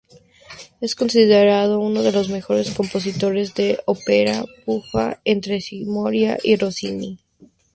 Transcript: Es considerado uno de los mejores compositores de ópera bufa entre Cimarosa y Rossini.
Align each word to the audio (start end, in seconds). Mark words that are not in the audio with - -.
Es 0.81 0.95
considerado 0.95 1.79
uno 1.79 2.01
de 2.01 2.11
los 2.11 2.27
mejores 2.29 2.71
compositores 2.71 3.53
de 3.53 3.79
ópera 3.85 4.43
bufa 4.65 5.19
entre 5.25 5.61
Cimarosa 5.61 6.39
y 6.43 6.55
Rossini. 6.55 7.19